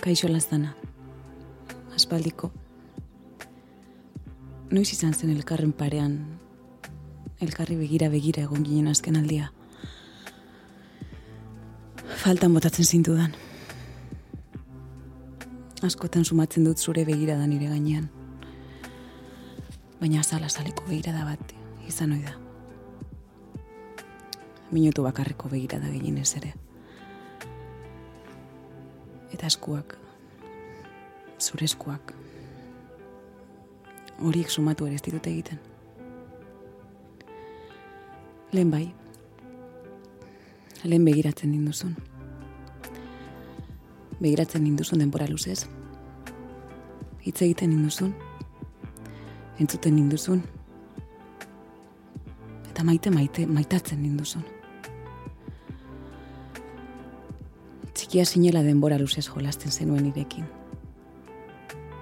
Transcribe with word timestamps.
Kaixo 0.00 0.28
laztana. 0.32 0.72
Aspaldiko. 1.94 2.48
Noiz 4.72 4.94
izan 4.94 5.12
zen 5.12 5.32
elkarren 5.34 5.74
parean, 5.76 6.14
elkarri 7.44 7.76
begira 7.76 8.08
begira 8.08 8.46
egon 8.46 8.64
ginen 8.64 8.88
azken 8.88 9.18
aldia. 9.20 9.50
Faltan 12.22 12.56
botatzen 12.56 12.88
zintudan. 12.88 13.36
Askotan 15.84 16.24
sumatzen 16.24 16.64
dut 16.64 16.80
zure 16.80 17.04
begira 17.04 17.36
da 17.36 17.44
nire 17.50 17.68
gainean. 17.68 18.08
Baina 20.00 20.24
azala 20.24 20.48
azaleko 20.48 20.88
begira 20.88 21.12
da 21.12 21.28
bat 21.28 21.54
izan 21.92 22.16
oida. 22.16 22.38
Minutu 24.72 25.04
bakarreko 25.04 25.52
begira 25.52 25.76
da 25.78 25.92
gehien 25.92 26.16
ez 26.24 26.32
ere. 26.40 26.56
Eta 29.30 29.46
eskuak, 29.46 29.96
zure 31.38 31.64
eskuak, 31.64 32.14
horiek 34.20 34.50
sumatu 34.50 34.86
ere 34.86 34.98
ez 34.98 35.02
ditut 35.06 35.26
egiten. 35.26 35.60
Lehen 38.52 38.70
bai, 38.70 38.86
lehen 40.84 41.04
begiratzen 41.06 41.52
dinduzun. 41.54 41.96
Begiratzen 44.20 44.64
dinduzun 44.64 45.00
denbora 45.00 45.28
luzez. 45.30 45.64
Hitz 47.24 47.40
egiten 47.42 47.70
dinduzun. 47.72 48.14
Entzuten 49.60 49.96
dinduzun. 49.96 50.42
Eta 52.70 52.84
maite 52.84 53.12
maite 53.12 53.46
maitatzen 53.46 54.02
dinduzun. 54.02 54.44
Txikia 57.94 58.24
sinela 58.24 58.62
denbora 58.62 58.98
luzez 58.98 59.26
jolasten 59.28 59.72
zenuen 59.72 60.04
nirekin. 60.04 60.44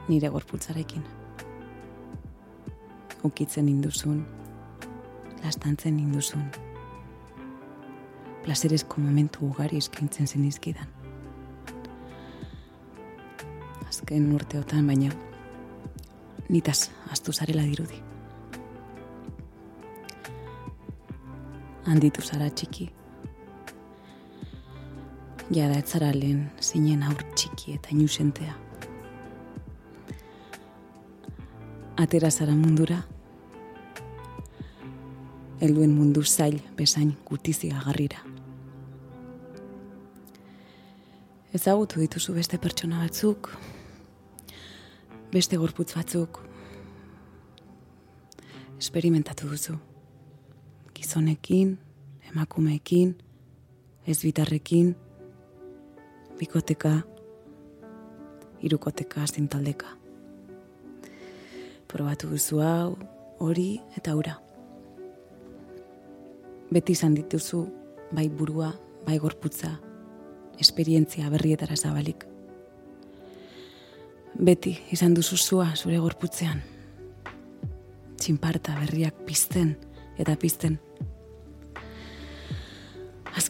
Nire 0.09 0.29
gorputzarekin. 0.29 1.05
Ukitzen 3.25 3.69
induzun, 3.69 4.27
lastantzen 5.45 5.99
induzun. 5.99 6.45
Plazerezko 8.45 9.01
momentu 9.01 9.47
ugari 9.49 9.81
eskaintzen 9.83 10.27
zen 10.27 10.45
izkidan. 10.49 10.89
Azken 13.89 14.31
urteotan 14.37 14.87
baina, 14.87 15.11
nitaz 16.49 16.91
astu 17.13 17.33
zarela 17.33 17.65
dirudi. 17.65 18.01
Handitu 21.89 22.23
zara 22.23 22.51
txiki. 22.53 22.91
Jada 25.49 25.79
etzara 25.81 26.11
lehen 26.13 26.43
zinen 26.61 27.01
aur 27.09 27.23
txiki 27.33 27.73
eta 27.79 27.89
inusentea. 27.95 28.53
Atera 31.99 32.29
zara 32.31 32.53
mundura, 32.53 32.99
helduen 35.63 35.95
mundu 35.97 36.21
zail 36.23 36.61
bezain 36.77 37.15
gutizi 37.25 37.73
agarrira. 37.73 38.21
Ezagutu 41.57 42.05
dituzu 42.05 42.37
beste 42.37 42.61
pertsona 42.61 43.01
batzuk, 43.07 43.49
beste 45.33 45.57
gorputz 45.57 45.95
batzuk, 45.97 46.45
esperimentatu 48.77 49.49
duzu. 49.49 49.81
Gizonekin, 50.93 51.79
emakumeekin, 52.29 53.17
ez 54.07 54.21
bitarrekin, 54.21 54.97
bikoteka, 56.39 57.03
irukoteka, 58.63 59.27
zintaldeka. 59.27 59.95
Probatu 61.89 62.29
duzu 62.31 62.61
hau, 62.63 62.99
hori 63.39 63.71
eta 63.97 64.15
ura 64.19 64.39
beti 66.71 66.93
izan 66.93 67.15
dituzu 67.17 67.63
bai 68.13 68.29
burua, 68.29 68.73
bai 69.07 69.19
gorputza, 69.19 69.79
esperientzia 70.61 71.31
berrietara 71.33 71.77
zabalik. 71.77 72.27
Beti 74.35 74.77
izan 74.93 75.15
duzu 75.17 75.37
zua 75.37 75.71
zure 75.77 75.99
gorputzean. 75.99 76.61
Txinparta 78.19 78.77
berriak 78.81 79.25
pizten 79.27 79.77
eta 80.19 80.37
pizten. 80.37 80.79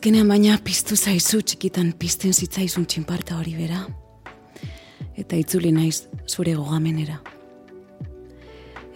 Azkenean 0.08 0.30
baina 0.32 0.54
piztu 0.64 0.96
zaizu 0.96 1.42
txikitan 1.44 1.90
pizten 2.00 2.32
zitzaizun 2.32 2.86
txinparta 2.88 3.34
hori 3.36 3.50
bera. 3.58 3.82
Eta 5.20 5.36
itzuli 5.36 5.68
naiz 5.68 6.06
zure 6.24 6.54
gogamenera. 6.56 7.18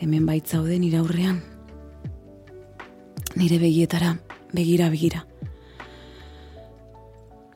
Hemen 0.00 0.24
baitzauden 0.24 0.86
iraurrean, 0.88 1.42
nire 3.36 3.60
begietara, 3.60 4.14
begira 4.56 4.88
begira. 4.88 5.26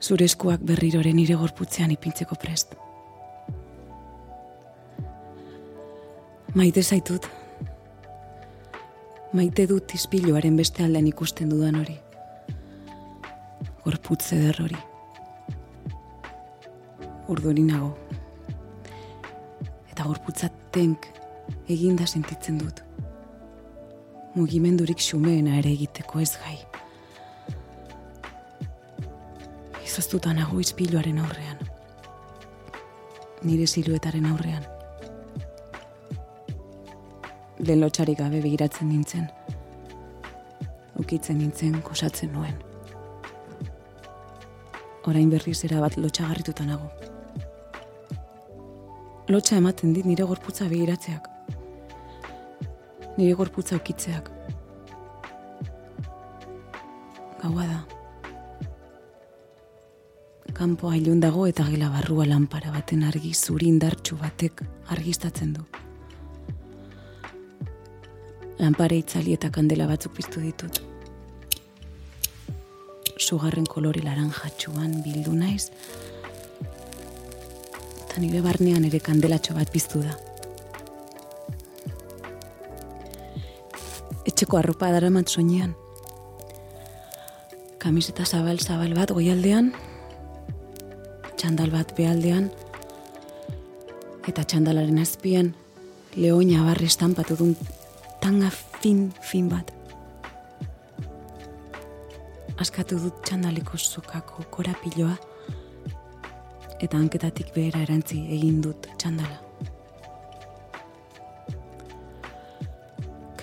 Zure 0.05 0.28
eskuak 0.28 0.61
berrirore 0.61 1.17
nire 1.17 1.41
gorputzean 1.41 1.97
ipintzeko 1.97 2.37
prest. 2.37 2.77
Maite 6.53 6.84
zaitut. 6.84 7.31
Maite 9.33 9.65
dut 9.73 9.97
izpiluaren 9.97 10.61
beste 10.61 10.84
aldean 10.84 11.09
ikusten 11.09 11.49
dudan 11.56 11.81
hori. 11.81 12.03
Gorputze 13.86 14.36
der 14.42 14.58
hori. 14.60 14.80
Urduri 17.30 17.62
nago. 17.62 17.94
Eta 19.92 20.04
gorputza 20.10 20.50
tenk 20.74 21.06
eginda 21.70 22.06
sentitzen 22.10 22.58
dut 22.58 22.82
mugimendurik 24.36 25.00
xumeena 25.00 25.56
ere 25.56 25.70
egiteko 25.72 26.20
ez 26.20 26.32
gai. 26.42 26.56
Izoztuta 29.86 30.34
nago 30.36 30.60
izpiluaren 30.60 31.22
aurrean. 31.25 31.62
Nire 33.48 33.66
siluetaren 33.70 34.28
aurrean. 34.28 34.69
Lehen 37.64 37.80
lotxarik 37.80 38.20
gabe 38.20 38.42
begiratzen 38.44 38.92
nintzen. 38.92 39.28
Ukitzen 41.00 41.41
nintzen, 41.41 41.80
kosatzen 41.84 42.32
nuen. 42.36 42.66
Orain 45.06 45.31
berriz 45.31 45.65
era 45.65 45.81
bat 45.81 45.97
lotxagarrituta 45.97 46.67
nago. 46.67 46.91
Lotxa 49.28 49.56
ematen 49.62 49.94
dit 49.94 50.06
nire 50.06 50.27
gorputza 50.27 50.69
begiratzeak 50.71 51.33
nire 53.17 53.34
gorputza 53.34 53.77
okitzeak. 53.77 54.31
Gaua 57.43 57.67
da. 57.67 57.78
Kampo 60.56 60.91
ailun 60.93 61.21
dago 61.21 61.47
eta 61.49 61.67
gela 61.69 61.88
barrua 61.93 62.27
lanpara 62.28 62.73
baten 62.73 63.05
argi 63.05 63.33
zuri 63.34 63.69
indartxu 63.73 64.17
batek 64.21 64.62
argistatzen 64.97 65.53
du. 65.56 65.65
Lanpare 68.61 68.97
itzali 69.03 69.37
eta 69.37 69.50
kandela 69.53 69.88
batzuk 69.88 70.17
piztu 70.17 70.41
ditut. 70.41 70.85
Sugarren 73.16 73.66
kolore 73.66 74.04
laranjatxuan 74.04 75.03
bildu 75.04 75.34
naiz, 75.34 75.71
eta 78.04 78.21
nire 78.21 78.43
barnean 78.44 78.84
ere 78.84 79.00
kandelatxo 79.00 79.56
bat 79.56 79.72
piztu 79.72 80.04
da. 80.04 80.16
etxeko 84.37 84.58
arropa 84.58 84.90
daramat 84.93 85.31
soinean. 85.32 85.70
Kamiseta 87.81 88.26
zabal 88.26 88.58
zabal 88.61 88.93
bat 88.99 89.12
goialdean, 89.14 89.70
txandal 91.38 91.70
bat 91.73 91.94
bealdean, 91.96 92.50
eta 94.29 94.44
txandalaren 94.44 94.99
azpian 95.00 95.55
leoina 96.19 96.67
barri 96.67 96.90
estampatu 96.90 97.38
dun 97.38 97.56
tanga 98.20 98.50
fin 98.50 99.08
fin 99.23 99.49
bat. 99.49 99.75
Askatu 102.66 102.98
dut 102.98 103.22
txandaliko 103.22 103.78
zukako 103.78 104.42
korapiloa, 104.50 105.14
eta 106.82 106.98
hanketatik 106.98 107.54
behera 107.54 107.86
erantzi 107.86 108.24
egin 108.36 108.58
dut 108.64 108.90
txandala. 108.98 109.46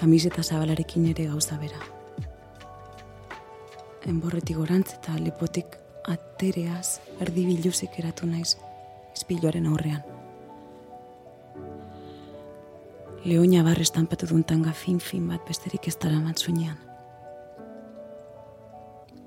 kamiseta 0.04 0.44
zabalarekin 0.44 1.06
ere 1.14 1.30
gauza 1.32 1.56
bera. 1.62 1.78
Enborretik 4.12 4.58
gorantz 4.60 4.90
eta 4.98 5.16
lepotik 5.16 5.78
atereaz 6.12 7.00
erdi 7.24 7.46
biluzik 7.48 7.96
eratu 8.04 8.28
naiz 8.28 8.58
izpiloaren 9.16 9.72
aurrean. 9.72 10.04
Leoina 13.24 13.64
barre 13.64 13.88
estampatu 13.88 14.28
duntanga 14.28 14.76
fin-fin 14.76 15.32
bat 15.32 15.48
besterik 15.48 15.88
ez 15.88 15.96
dara 16.04 16.20
matzunean. 16.20 16.76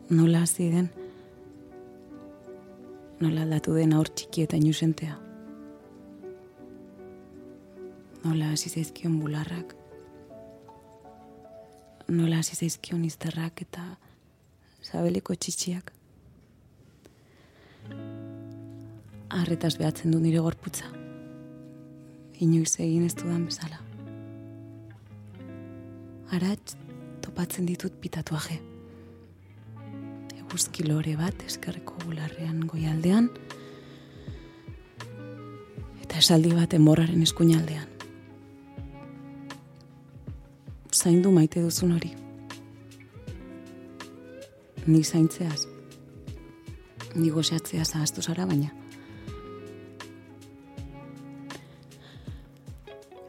Nola 0.08 0.44
hasi 0.44 0.68
den, 0.70 0.86
nola 3.18 3.40
aldatu 3.42 3.72
den 3.74 3.90
aur 3.98 4.06
txiki 4.06 4.44
eta 4.44 4.54
inusentea. 4.54 5.16
Nola 8.22 8.52
hasi 8.52 8.70
zaizkion 8.70 9.16
bularrak. 9.18 9.72
Nola 12.06 12.38
hasi 12.38 12.54
zaizkion 12.54 13.02
izterrak 13.08 13.64
eta 13.64 13.88
zabeliko 14.84 15.34
txitsiak. 15.34 15.90
Arretaz 19.40 19.74
behatzen 19.74 20.14
du 20.14 20.22
nire 20.22 20.38
gorputza. 20.46 20.86
Inoiz 22.46 22.76
egin 22.78 23.10
ez 23.10 23.16
dudan 23.18 23.42
bezala. 23.50 23.82
Aratz 26.38 26.78
topatzen 27.26 27.66
ditut 27.66 27.98
pitatuaje 27.98 28.62
eguzki 30.46 30.86
lore 30.86 31.16
bat 31.18 31.40
eskerreko 31.46 31.96
bularrean 32.04 32.60
goialdean 32.70 33.26
eta 36.04 36.20
esaldi 36.20 36.52
bat 36.54 36.74
enborraren 36.78 37.22
eskuinaldean. 37.26 37.88
Zaindu 40.94 41.32
maite 41.34 41.60
duzun 41.64 41.96
hori. 41.96 42.12
Ni 44.86 45.02
zaintzeaz. 45.02 45.66
Ni 47.16 47.28
gozeatzeaz 47.34 47.90
ahaztu 47.96 48.22
zara 48.22 48.46
baina. 48.46 48.70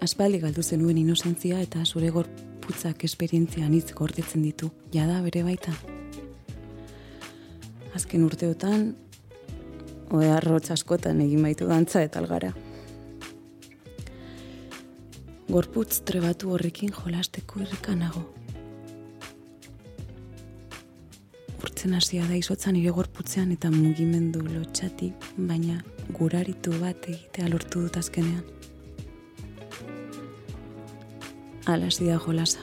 Aspaldi 0.06 0.40
galdu 0.46 0.64
zenuen 0.64 1.02
inozentzia 1.02 1.60
eta 1.66 1.84
zure 1.84 2.14
gorputzak 2.14 3.04
esperientzia 3.04 3.68
nitz 3.68 3.92
gordetzen 3.98 4.46
ditu. 4.46 4.72
Jada 4.94 5.20
bere 5.26 5.44
baita 5.44 5.74
azken 7.98 8.24
urteotan, 8.28 8.88
oe 10.14 10.30
arrotz 10.32 10.70
askotan 10.72 11.22
egin 11.26 11.44
baitu 11.44 11.68
dantza 11.68 12.02
eta 12.06 12.22
algara. 12.22 12.54
Gorputz 15.48 16.02
trebatu 16.08 16.52
horrekin 16.56 16.92
jolasteko 16.96 17.62
irrikanago. 17.64 18.24
Urtzen 21.64 21.96
hasia 21.96 22.28
da 22.28 22.36
izotzan 22.36 22.76
nire 22.78 22.92
gorputzean 22.96 23.54
eta 23.56 23.72
mugimendu 23.74 24.44
lotxati, 24.46 25.14
baina 25.38 25.80
guraritu 26.20 26.76
bat 26.82 27.08
egitea 27.08 27.48
lortu 27.52 27.86
dut 27.86 27.98
azkenean. 28.02 28.44
Alasi 31.68 32.08
da 32.08 32.20
jolasa. 32.24 32.62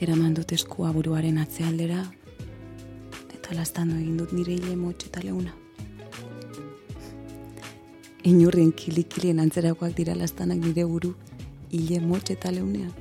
Eraman 0.00 0.36
dut 0.36 0.52
eskua 0.54 0.92
buruaren 0.94 1.40
atzealdera, 1.42 2.04
Zalaztando 3.48 3.96
egin 3.96 4.16
dut 4.20 4.32
nire 4.36 4.52
hile 4.58 4.74
motxe 4.76 5.08
eta 5.08 5.22
leuna. 5.24 5.54
Inurrien 8.28 8.74
kilikilien 8.76 9.40
antzerakoak 9.40 9.94
dira 9.96 10.16
lastanak 10.18 10.60
nire 10.60 10.84
buru 10.84 11.14
hile 11.72 12.00
motxe 12.04 12.36
eta 12.36 12.52
leunean. 12.52 12.92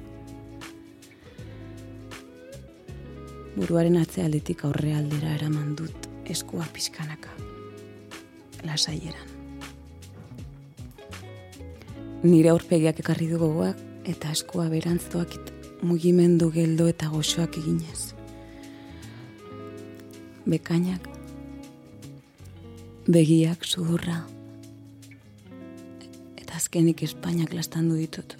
Buruaren 3.57 3.97
atzealdetik 3.99 4.63
aurre 4.63 4.93
aldera 4.95 5.33
eraman 5.35 5.73
dut 5.75 6.07
eskua 6.31 6.67
pixkanaka. 6.73 7.33
Lasaieran. 8.63 9.33
Nire 12.23 12.53
aurpegiak 12.53 13.03
ekarri 13.03 13.27
du 13.33 13.41
gogoak 13.41 13.83
eta 14.07 14.31
eskua 14.31 14.69
berantztuak 14.71 15.35
mugimendu 15.83 16.53
geldo 16.55 16.87
eta 16.87 17.11
goxoak 17.11 17.59
eginez 17.59 18.16
bekainak, 20.49 21.07
begiak 23.11 23.65
sudurra, 23.65 24.21
eta 26.37 26.55
azkenik 26.55 27.03
Espainiak 27.03 27.53
lastandu 27.53 27.95
ditut. 27.99 28.37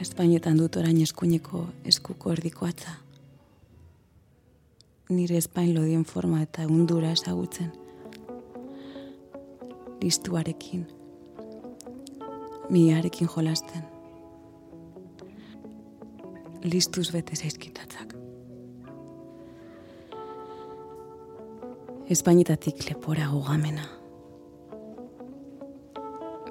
Espainetan 0.00 0.58
dut 0.58 0.76
orain 0.80 0.98
eskuineko 1.04 1.66
eskuko 1.84 2.32
erdiko 2.32 2.66
atza. 2.66 2.96
Nire 5.10 5.36
Espain 5.36 5.74
lodien 5.74 6.04
forma 6.04 6.42
eta 6.42 6.66
undura 6.66 7.10
ezagutzen. 7.12 7.72
Listuarekin, 10.00 10.86
miarekin 12.70 13.28
jolasten. 13.28 13.82
Listuz 16.64 17.10
bete 17.12 17.36
zaizkitatzak. 17.36 18.09
Espainitatik 22.10 22.88
lepora 22.88 23.28
gogamena. 23.30 23.84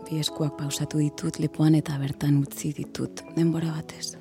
Bi 0.05 0.19
eskuak 0.21 0.53
pausatu 0.55 1.01
ditut 1.03 1.35
lepoan 1.43 1.75
eta 1.75 1.97
bertan 1.99 2.37
utzi 2.39 2.71
ditut 2.77 3.25
denbora 3.35 3.73
batez. 3.75 4.13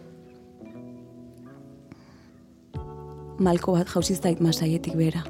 Malko 3.39 3.77
bat 3.79 3.95
jauziztait 3.95 4.43
masaietik 4.43 4.99
bera. 4.99 5.23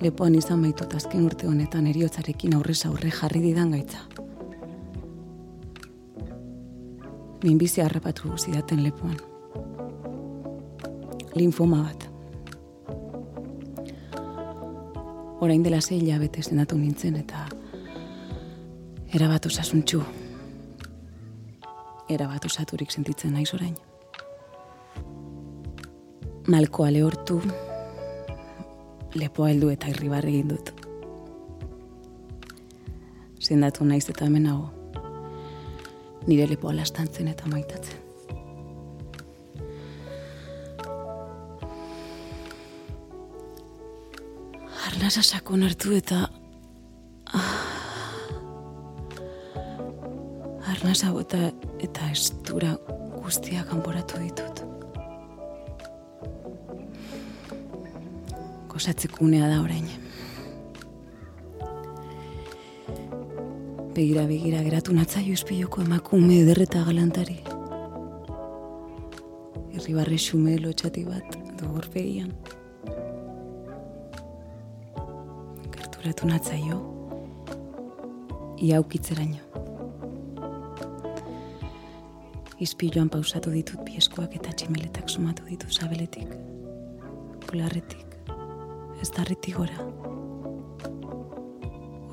Lepoan 0.00 0.40
izan 0.40 0.64
baitut 0.64 0.96
azken 0.96 1.26
urte 1.28 1.46
honetan 1.46 1.90
eriotzarekin 1.92 2.56
aurrez 2.56 2.80
aurre 2.88 3.12
jarri 3.20 3.42
didan 3.44 3.76
gaitza. 3.76 4.06
Minbizi 7.44 7.84
harrapatu 7.84 8.32
zidaten 8.38 8.80
lepoan. 8.88 9.20
Linfoma 11.36 11.82
bat. 11.90 12.09
Orain 15.40 15.62
dela 15.64 15.80
zei 15.80 15.98
hilabete 16.00 16.42
zenatu 16.42 16.78
nintzen 16.78 17.16
eta 17.16 17.46
erabat 19.14 19.46
osasuntxu. 19.46 20.02
Erabat 22.08 22.44
osaturik 22.44 22.90
sentitzen 22.90 23.32
naiz 23.32 23.54
orain. 23.54 23.76
Malkoa 26.48 26.90
lehortu, 26.92 27.40
lepoa 29.14 29.48
heldu 29.52 29.70
eta 29.70 29.88
irribarri 29.92 30.34
egin 30.34 30.52
dut. 30.52 30.74
Zendatu 33.40 33.84
naiz 33.84 34.04
eta 34.10 34.26
hemenago, 34.26 34.68
nire 36.26 36.48
lepoa 36.50 36.76
lastantzen 36.76 37.28
eta 37.28 37.48
maitatzen. 37.48 37.99
Arnasa 45.10 45.34
sakon 45.34 45.64
hartu 45.66 45.90
eta 45.96 46.16
ah, 47.34 47.54
arnasa 50.70 51.08
bota 51.10 51.48
eta 51.82 52.10
estura 52.12 52.76
guztia 53.16 53.64
kanporatu 53.66 54.20
ditut. 54.22 54.62
Kosatzekunea 58.70 59.48
da 59.50 59.58
orain. 59.64 59.88
Begira, 63.98 64.28
begira, 64.30 64.62
geratu 64.62 64.94
natzaio 64.94 65.34
espiloko 65.34 65.82
emakume 65.82 66.38
ederreta 66.44 66.84
galantari. 66.86 67.40
Irribarre 69.74 70.22
xume 70.22 70.54
lotxati 70.62 71.02
bat 71.10 71.38
dugurpegian. 71.58 72.30
Gerturatu 76.00 76.26
natzaio, 76.26 76.76
iaukitzeraino. 78.56 79.42
Izpiloan 82.60 83.10
pausatu 83.12 83.52
ditut 83.52 83.82
pieskoak 83.84 84.32
eta 84.38 84.52
tximeletak 84.56 85.10
sumatu 85.12 85.44
ditu 85.48 85.68
zabeletik, 85.68 86.30
polarretik, 87.44 88.16
ez 89.02 89.10
darritik 89.16 89.58
gora. 89.60 89.88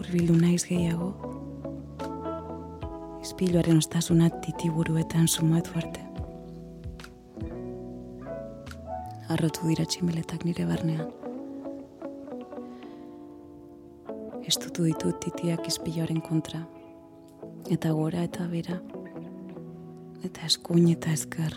Urbildu 0.02 0.36
naiz 0.36 0.66
gehiago, 0.68 1.14
izpiloaren 3.24 3.80
ostasunat 3.80 4.42
titiburuetan 4.44 5.28
sumatu 5.28 5.80
arte. 5.80 6.04
Arrotu 9.32 9.72
dira 9.72 9.88
tximeletak 9.88 10.44
nire 10.48 10.68
barnean. 10.68 11.27
Estutu 14.78 15.10
ditut 15.10 15.20
titiak 15.20 15.68
izpiloaren 15.68 16.20
kontra. 16.22 16.60
Eta 17.72 17.90
gora 17.98 18.22
eta 18.24 18.46
bera. 18.48 18.78
Eta 20.24 20.46
eskuin 20.46 20.92
eta 20.92 21.10
esker. 21.12 21.56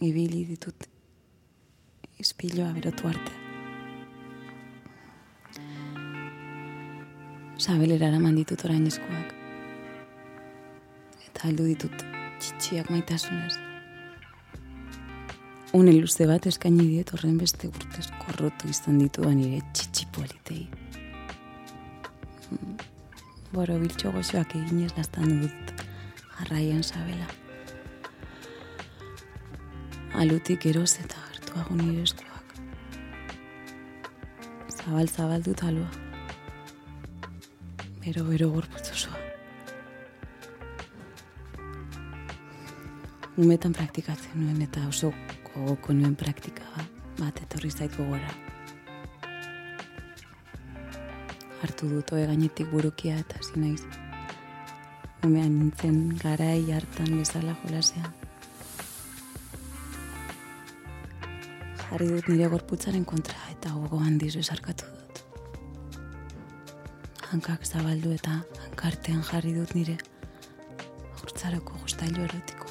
Ibili 0.00 0.46
ditut 0.48 0.86
izpiloa 2.18 2.72
berotu 2.72 3.08
arte. 3.08 3.32
Sabelera 7.58 8.08
eraman 8.08 8.36
ditut 8.40 8.64
orain 8.64 8.86
eskuak. 8.86 9.34
Eta 11.28 11.48
aldu 11.48 11.68
ditut 11.74 12.06
txitsiak 12.40 12.90
maitasunez. 12.90 13.58
une 15.72 15.92
luze 15.92 16.26
bat 16.26 16.46
eskaini 16.46 16.82
diet 16.88 17.12
horren 17.14 17.36
beste 17.38 17.68
urtez 17.68 18.08
korrotu 18.24 18.68
izan 18.68 18.98
dituan 18.98 19.36
nire 19.38 19.60
txitxipolitei. 19.72 20.64
Mm, 20.66 20.79
boro 23.52 23.78
biltxo 23.82 24.12
goxoak 24.14 24.54
eginez 24.58 24.92
gaztan 24.96 25.40
dut 25.42 25.72
jarraian 26.38 26.82
sabela. 26.82 27.26
Alutik 30.20 30.66
eroz 30.66 30.92
eta 31.02 31.18
hartuago 31.28 31.76
nire 31.78 32.02
eskuak. 32.02 32.54
Zabal 34.76 35.08
zabal 35.08 35.42
dut 35.46 35.62
alua. 35.62 35.90
Bero 38.04 38.24
bero 38.28 38.50
gorputzu 38.54 38.94
zoa. 38.94 39.18
Umetan 43.36 43.72
praktikatzen 43.72 44.40
nuen 44.44 44.62
eta 44.62 44.86
oso 44.88 45.12
gogoko 45.50 45.92
nuen 45.96 46.16
praktika 46.16 46.86
bat 47.18 47.42
etorri 47.44 47.70
zaiko 47.70 48.06
gora. 48.08 48.49
Hartu 51.60 51.88
dut 51.90 52.12
oe 52.16 52.24
gainetik 52.28 52.70
burukia 52.72 53.18
eta 53.20 53.40
zinaiz. 53.44 53.82
Umean 55.26 55.52
nintzen 55.58 55.98
garai 56.22 56.62
hartan 56.72 57.12
bezala 57.18 57.56
jolasean. 57.64 58.08
Jarri 61.82 62.08
dut 62.14 62.30
nire 62.32 62.48
gorputzaren 62.54 63.04
kontra 63.04 63.50
eta 63.52 63.74
gogo 63.76 64.00
handiz 64.00 64.32
esarkatu 64.40 64.88
dut. 64.94 65.22
Hankak 67.30 67.68
zabaldu 67.68 68.16
eta 68.16 68.40
hankartean 68.66 69.22
jarri 69.32 69.54
dut 69.60 69.76
nire 69.76 69.98
urtzarako 71.22 71.82
gustailu 71.84 72.24
erotiko. 72.24 72.70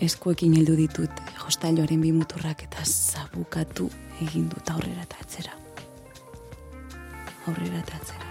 eskuekin 0.00 0.54
heldu 0.54 0.76
ditut 0.78 1.22
hostailoaren 1.44 2.02
bi 2.02 2.12
muturrak 2.14 2.62
eta 2.68 2.84
zabukatu 3.38 3.88
egin 4.20 4.48
dut 4.50 4.70
aurrera 4.70 5.02
eta 5.02 5.16
atzera. 5.22 5.52
Aurrera 7.46 7.78
eta 7.78 7.96
atzera. 7.96 8.26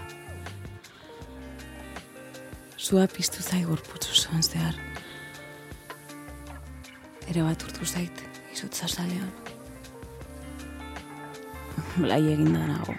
Zua 2.78 3.08
piztu 3.08 3.42
zai 3.42 3.64
gorputzu 3.64 4.14
zuen 4.14 4.44
zehar. 4.44 4.76
Ere 7.28 7.44
bat 7.44 7.64
urtu 7.64 7.86
zait, 7.86 8.24
izut 8.54 8.74
zazalean. 8.74 9.32
Blai 11.98 12.22
egin 12.34 12.54
da 12.54 12.66
nago. 12.68 12.96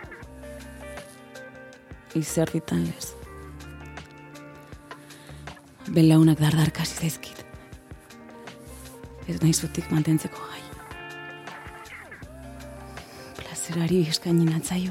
Izer 2.16 2.48
ditan 2.52 2.86
lez. 2.88 3.12
Belaunak 5.88 6.40
dardarkasi 6.40 7.04
zaizkit 7.04 7.44
ez 9.28 9.36
nahi 9.42 9.52
zutik 9.52 9.90
mantentzeko 9.92 10.47
Plazerari 13.78 14.08
eskaini 14.10 14.42
natzaio, 14.42 14.90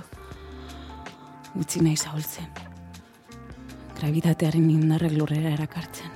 utzi 1.59 1.81
nahi 1.83 1.97
zaholtzen. 1.99 2.45
Gravitatearen 3.97 4.69
indarrek 4.71 5.11
lurrera 5.11 5.51
erakartzen. 5.57 6.13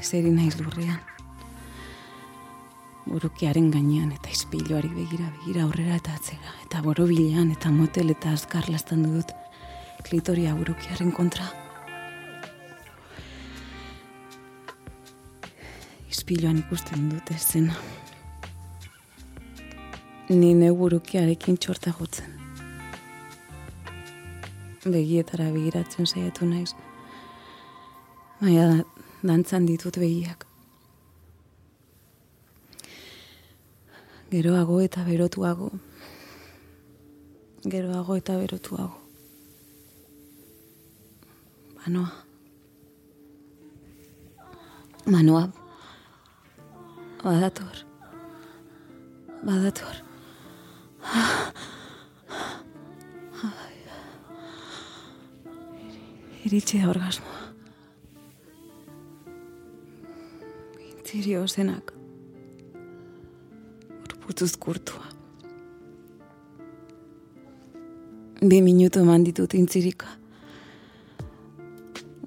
Ez 0.00 0.08
eri 0.18 0.32
naiz 0.34 0.56
lurrean. 0.58 0.98
Burukiaren 3.06 3.70
gainean 3.70 4.10
eta 4.18 4.34
izpiloari 4.34 4.90
begira 4.96 5.30
begira 5.38 5.62
aurrera 5.68 6.02
eta 6.02 6.18
atzera. 6.18 6.58
Eta 6.66 6.82
borobilean 6.82 7.54
eta 7.54 7.70
motel 7.70 8.10
eta 8.10 8.34
azkar 8.34 8.66
lastan 8.66 9.06
dut 9.06 9.30
klitoria 10.02 10.58
burukiaren 10.58 11.14
kontra. 11.14 11.52
ispiloan 16.10 16.58
ikusten 16.58 17.12
dute 17.12 17.38
zena. 17.38 17.78
Ni 20.28 20.54
neburukiarekin 20.56 21.58
txorta 21.60 21.90
jotzen. 21.92 22.30
Begietara 24.84 25.50
begiratzen 25.52 26.06
saiatu 26.08 26.46
naiz. 26.48 26.70
Baina 28.40 28.62
da, 28.70 28.78
dantzan 29.20 29.66
ditut 29.68 29.98
begiak. 30.00 30.46
Geroago 34.32 34.78
eta 34.80 35.04
berotuago. 35.04 35.68
Geroago 37.68 38.16
eta 38.16 38.38
berotuago. 38.40 38.96
Manoa. 41.82 42.08
Manoa. 45.04 45.44
Badator. 47.20 47.84
Badator. 49.44 50.13
Iritsi 56.44 56.78
da 56.78 56.90
orgasmoa. 56.90 57.40
Intziri 60.84 61.36
ozenak. 61.40 61.92
Urputuz 64.04 64.52
kurtua. 64.60 65.08
Bi 68.44 68.60
minutu 68.62 69.00
eman 69.00 69.24
ditut 69.24 69.54
intzirika. 69.56 70.06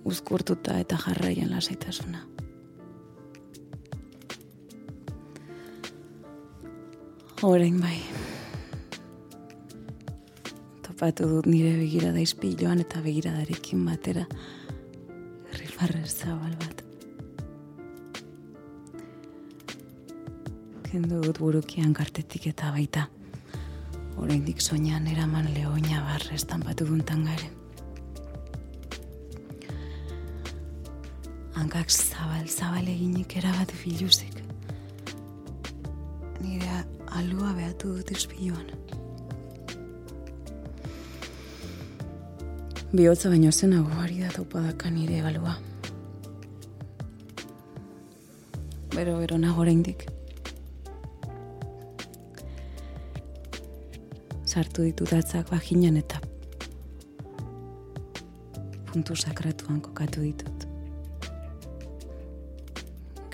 Uzkurtuta 0.05 0.79
eta 0.81 0.97
jarraian 1.05 1.51
lasaitasuna. 1.53 2.23
Horein 7.43 7.79
bai. 7.81 8.26
Topatu 10.97 11.27
dut 11.29 11.45
nire 11.45 11.75
begirada 11.77 12.17
izpiloan 12.17 12.79
eta 12.81 13.03
begiradarekin 13.05 13.83
batera 13.85 14.23
rifarrez 15.59 16.09
zabal 16.09 16.55
bat. 16.57 16.81
Kendu 20.87 21.19
dut 21.21 21.37
burukian 21.37 21.93
kartetik 21.93 22.49
eta 22.49 22.71
baita. 22.73 23.05
Horein 24.17 24.41
dik 24.47 24.65
soinan 24.65 25.05
eraman 25.13 25.51
lehoina 25.53 26.01
barrez 26.07 26.41
tanpatu 26.49 26.89
duntan 26.89 27.29
garen. 27.29 27.53
Hankak 31.61 31.93
zabal 31.93 32.49
zabal 32.49 32.89
eginik 32.97 33.37
erabat 33.37 33.77
filuzik 33.83 34.41
alua 37.17 37.53
behatu 37.53 37.95
dut 37.97 38.11
izpiluan. 38.13 38.96
Biotza 42.93 43.29
baino 43.29 43.51
zenago 43.51 43.91
ari 43.99 44.19
da 44.19 44.29
taupadaka 44.29 44.89
nire 44.89 45.19
galua. 45.21 45.57
Bero, 48.95 49.17
bero 49.19 49.37
nago 49.37 49.61
oraindik. 49.61 50.07
Sartu 54.45 54.87
ditut 54.87 55.11
atzak 55.13 55.51
bajinan 55.51 55.99
eta 55.99 56.21
puntu 58.87 59.15
sakratuan 59.15 59.81
kokatu 59.81 60.23
ditut. 60.23 60.67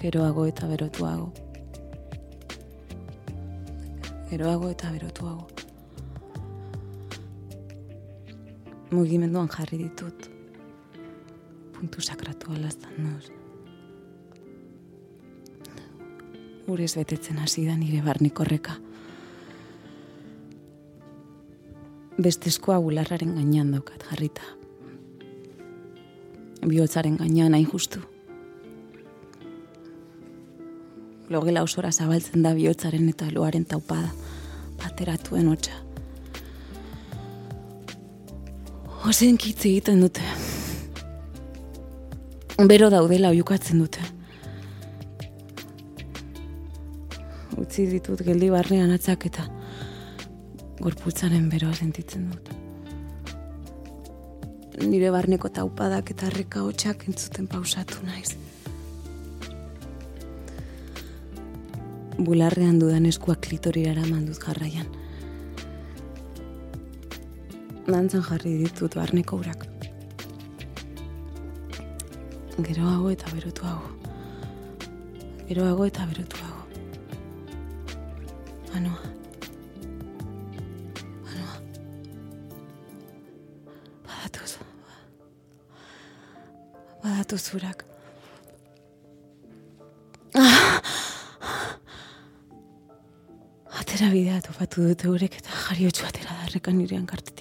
Geroago 0.01 0.49
eta 0.49 0.67
berotuago 0.67 1.31
geroago 4.33 4.69
eta 4.73 4.89
berotuago. 4.89 5.52
Mugimenduan 8.93 9.47
jarri 9.49 9.79
ditut. 9.81 10.27
Puntu 11.73 12.01
sakratu 12.01 12.51
alaztan 12.53 12.93
noz. 13.01 13.31
Urez 16.69 16.91
betetzen 16.99 17.39
hasi 17.41 17.65
da 17.65 17.73
nire 17.75 18.03
barnikorreka. 18.05 18.75
Bestezkoa 22.21 22.77
bularraren 22.85 23.33
gainean 23.35 23.71
daukat 23.73 24.05
jarrita. 24.11 24.45
Biotzaren 26.61 27.17
gainean 27.17 27.57
hain 27.57 27.65
justu. 27.71 27.99
Logela 31.33 31.63
osora 31.65 31.91
zabaltzen 31.91 32.45
da 32.45 32.53
bihotzaren 32.53 33.09
eta 33.09 33.31
loaren 33.33 33.65
taupada 33.65 34.13
ateratuen 34.85 35.49
hotxa. 35.49 35.81
Ozen 39.03 39.35
kitze 39.35 39.67
egiten 39.67 39.99
dute. 39.99 40.23
Bero 42.69 42.87
daudela 42.87 43.33
oiukatzen 43.33 43.81
dute. 43.83 43.99
Utzi 47.59 47.83
ditut 47.91 48.23
geldi 48.23 48.47
barnean 48.53 48.93
atzak 48.95 49.27
eta 49.27 49.43
gorputzaren 50.79 51.49
beroa 51.51 51.75
sentitzen 51.75 52.31
dut. 52.31 52.53
Nire 54.87 55.11
barneko 55.11 55.51
taupadak 55.51 56.15
eta 56.15 56.31
harreka 56.31 56.63
hotxak 56.63 57.03
entzuten 57.11 57.51
pausatu 57.51 58.07
naiz. 58.07 58.37
Bularrean 62.23 62.79
dudan 62.79 63.11
eskuak 63.11 63.43
klitorira 63.49 63.97
eraman 63.97 64.29
dut 64.31 64.39
jarraian. 64.39 64.87
Dantzan 67.87 68.23
jarri 68.23 68.53
ditut 68.61 68.95
barneko 68.95 69.37
urak. 69.41 69.65
Geroago 72.63 73.09
eta 73.11 73.31
berotuago. 73.33 73.89
Geroago 75.49 75.87
eta 75.89 76.05
berotuago. 76.07 76.61
Anoa. 78.79 79.11
Anoa. 81.33 81.55
Badatuz. 84.07 84.53
Badatuz 87.03 87.43
urak. 87.59 87.85
Atera 93.83 94.07
bidea 94.15 94.39
topatu 94.41 94.87
dute 94.87 95.11
urek 95.11 95.41
eta 95.43 95.51
jariotxu 95.67 96.07
atera 96.07 96.31
darrekan 96.45 96.77
nirean 96.79 97.05
kartetik. 97.05 97.32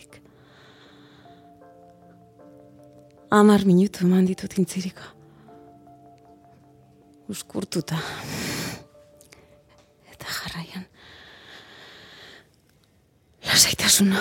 Amar 3.33 3.63
minutu 3.65 4.05
eman 4.05 4.27
ditut 4.29 4.59
intzirika. 4.61 5.07
Uskurtuta. 7.33 7.97
Eta 10.13 10.35
jarraian. 10.37 10.85
Lasaitasuna. 13.47 14.21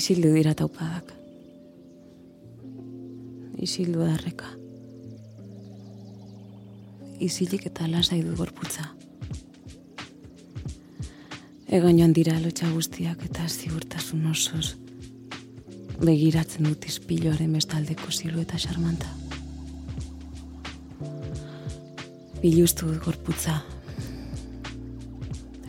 Isildu 0.00 0.34
dira 0.34 0.56
taupadak. 0.58 1.14
Isildu 3.62 4.02
darreka. 4.02 4.50
Isilik 7.22 7.70
eta 7.70 7.86
lasai 7.86 8.24
du 8.26 8.34
gorputza. 8.34 8.90
Egan 11.70 12.02
joan 12.02 12.12
dira 12.18 12.40
lotxa 12.42 12.74
guztiak 12.74 13.28
eta 13.30 13.46
ziurtasun 13.46 14.32
osoz. 14.34 14.89
Begiratzen 16.00 16.64
dut 16.64 16.86
izpiloaren 16.88 17.52
bestaldeko 17.52 18.08
zilu 18.08 18.40
eta 18.40 18.56
xarmanta. 18.60 19.10
Biluztu 22.40 22.88
dut 22.88 23.02
gorputza. 23.04 23.58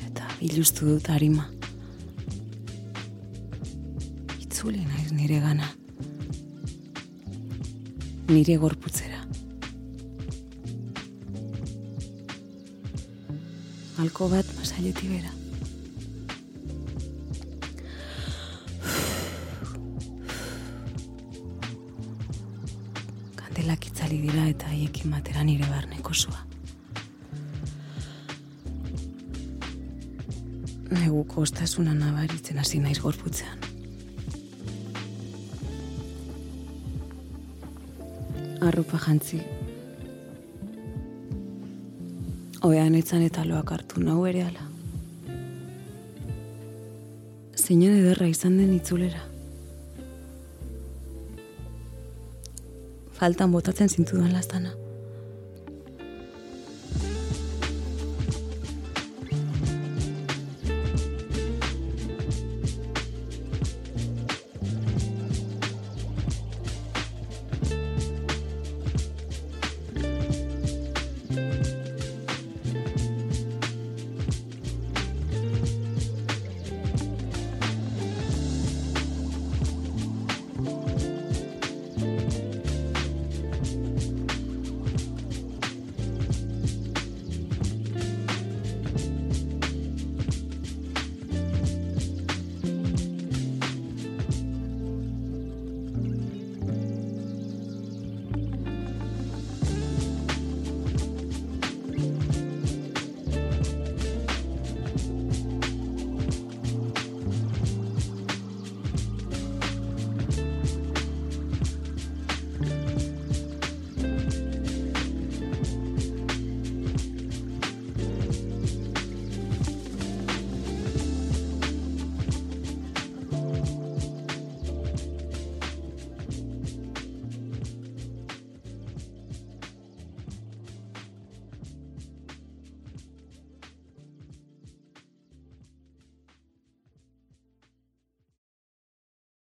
Eta 0.08 0.30
biluztu 0.40 0.88
dut 0.94 1.10
harima. 1.12 1.50
Itzuli 4.40 4.86
naiz 4.86 5.12
nire 5.18 5.42
gana. 5.44 5.68
Nire 8.32 8.56
gorputzera. 8.64 9.20
Alko 14.00 14.32
bat 14.32 14.56
masailetik 14.62 15.12
bera. 15.12 15.41
Zua. 26.14 26.40
Neguko 30.92 31.42
ostasuna 31.42 31.94
nabaritzen 31.94 32.60
hasi 32.60 32.80
naiz 32.80 33.00
gorputzean. 33.00 33.60
Arropa 38.62 39.00
jantzi. 39.06 39.40
Oean 42.68 42.96
etzan 42.96 43.24
eta 43.26 43.46
loak 43.48 43.72
hartu 43.74 44.04
nau 44.04 44.20
ere 44.30 44.44
ala. 44.50 44.68
Zeinen 47.58 47.98
ederra 48.02 48.28
izan 48.28 48.60
den 48.60 48.76
itzulera. 48.76 49.24
Faltan 53.18 53.52
botatzen 53.56 53.90
zintudan 53.90 54.32
lastana. 54.34 54.81